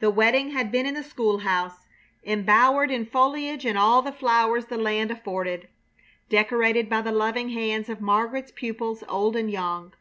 The 0.00 0.08
wedding 0.10 0.52
had 0.52 0.72
been 0.72 0.86
in 0.86 0.94
the 0.94 1.02
school 1.02 1.40
house, 1.40 1.86
embowered 2.24 2.90
in 2.90 3.04
foliage 3.04 3.66
and 3.66 3.76
all 3.76 4.00
the 4.00 4.10
flowers 4.10 4.64
the 4.68 4.78
land 4.78 5.10
afforded, 5.10 5.68
decorated 6.30 6.88
by 6.88 7.02
the 7.02 7.12
loving 7.12 7.50
hands 7.50 7.90
of 7.90 8.00
Margaret's 8.00 8.52
pupils, 8.52 9.04
old 9.06 9.36
and 9.36 9.50
young. 9.50 9.92